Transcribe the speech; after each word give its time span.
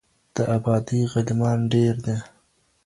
د 0.35 0.37
آبادۍ 0.55 1.01
غلیمان 1.11 1.59
ډیر 1.73 1.95
دي 2.05 2.17